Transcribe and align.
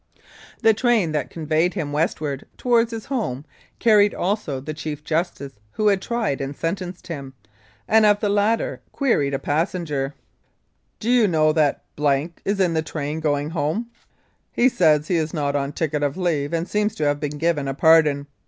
The 0.63 0.73
train 0.73 1.11
that 1.11 1.29
conveyed 1.29 1.75
him 1.75 1.91
westward 1.91 2.47
towards 2.57 2.89
his 2.89 3.05
home 3.05 3.45
carried 3.77 4.15
also 4.15 4.59
the 4.59 4.73
Chief 4.73 5.03
Justice 5.03 5.59
who 5.73 5.89
had 5.89 6.01
tried 6.01 6.41
and 6.41 6.55
sentenced 6.55 7.05
him, 7.05 7.35
and 7.87 8.03
of 8.03 8.19
the 8.19 8.27
latter 8.27 8.81
queried 8.93 9.35
a 9.35 9.37
passenger:" 9.37 10.15
Do 10.99 11.07
you 11.11 11.27
know 11.27 11.53
that 11.53 11.83
is 12.43 12.59
in 12.59 12.73
this 12.73 12.83
train 12.83 13.19
going 13.19 13.51
home? 13.51 13.91
He 14.51 14.69
says 14.69 15.07
he 15.07 15.17
is 15.17 15.35
not 15.35 15.55
on 15.55 15.71
ticket 15.71 16.01
of 16.01 16.17
leave, 16.17 16.51
and 16.51 16.67
seems 16.67 16.95
to 16.95 17.03
have 17.03 17.19
been 17.19 17.37
given 17.37 17.67
a 17.67 17.75
pardon. 17.75 18.25